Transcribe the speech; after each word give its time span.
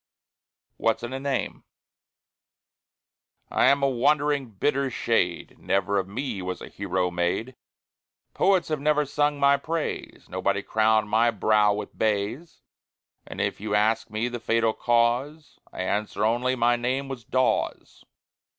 WHAT'S 0.77 1.03
IN 1.03 1.13
A 1.13 1.19
NAME? 1.19 1.63
I 3.51 3.65
am 3.67 3.83
a 3.83 3.87
wandering, 3.87 4.49
bitter 4.49 4.89
shade; 4.89 5.59
Never 5.59 5.99
of 5.99 6.07
me 6.07 6.41
was 6.41 6.59
a 6.59 6.69
hero 6.69 7.11
made; 7.11 7.55
Poets 8.33 8.69
have 8.69 8.79
never 8.79 9.05
sung 9.05 9.39
my 9.39 9.57
praise, 9.57 10.25
Nobody 10.27 10.63
crowned 10.63 11.07
my 11.07 11.29
brow 11.29 11.71
with 11.75 11.95
bays; 11.99 12.63
And 13.27 13.39
if 13.39 13.61
you 13.61 13.75
ask 13.75 14.09
me 14.09 14.27
the 14.27 14.39
fatal 14.39 14.73
cause, 14.73 15.59
I 15.71 15.83
answer 15.83 16.25
only, 16.25 16.55
"My 16.55 16.75
name 16.77 17.07
was 17.07 17.23
Dawes." 17.23 18.03